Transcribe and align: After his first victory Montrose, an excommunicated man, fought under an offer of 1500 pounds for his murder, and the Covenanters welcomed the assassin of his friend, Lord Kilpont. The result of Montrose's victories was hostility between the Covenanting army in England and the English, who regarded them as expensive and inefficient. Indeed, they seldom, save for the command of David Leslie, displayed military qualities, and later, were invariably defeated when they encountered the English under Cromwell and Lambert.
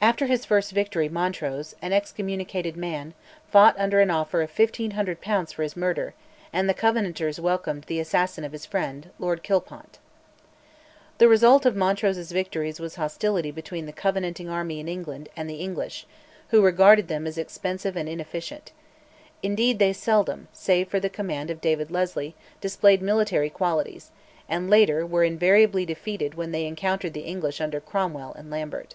After 0.00 0.26
his 0.26 0.44
first 0.44 0.70
victory 0.70 1.08
Montrose, 1.08 1.74
an 1.82 1.92
excommunicated 1.92 2.76
man, 2.76 3.14
fought 3.50 3.74
under 3.76 3.98
an 3.98 4.12
offer 4.12 4.40
of 4.42 4.56
1500 4.56 5.20
pounds 5.20 5.52
for 5.52 5.64
his 5.64 5.76
murder, 5.76 6.14
and 6.52 6.68
the 6.68 6.72
Covenanters 6.72 7.40
welcomed 7.40 7.82
the 7.84 7.98
assassin 7.98 8.44
of 8.44 8.52
his 8.52 8.64
friend, 8.64 9.10
Lord 9.18 9.42
Kilpont. 9.42 9.98
The 11.18 11.26
result 11.26 11.66
of 11.66 11.74
Montrose's 11.74 12.30
victories 12.30 12.78
was 12.78 12.94
hostility 12.94 13.50
between 13.50 13.86
the 13.86 13.92
Covenanting 13.92 14.48
army 14.48 14.78
in 14.78 14.86
England 14.86 15.30
and 15.36 15.50
the 15.50 15.56
English, 15.60 16.06
who 16.50 16.62
regarded 16.62 17.08
them 17.08 17.26
as 17.26 17.36
expensive 17.36 17.96
and 17.96 18.08
inefficient. 18.08 18.70
Indeed, 19.42 19.80
they 19.80 19.92
seldom, 19.92 20.46
save 20.52 20.86
for 20.88 21.00
the 21.00 21.10
command 21.10 21.50
of 21.50 21.60
David 21.60 21.90
Leslie, 21.90 22.36
displayed 22.60 23.02
military 23.02 23.50
qualities, 23.50 24.12
and 24.48 24.70
later, 24.70 25.04
were 25.04 25.24
invariably 25.24 25.84
defeated 25.84 26.36
when 26.36 26.52
they 26.52 26.66
encountered 26.66 27.14
the 27.14 27.22
English 27.24 27.60
under 27.60 27.80
Cromwell 27.80 28.32
and 28.34 28.48
Lambert. 28.48 28.94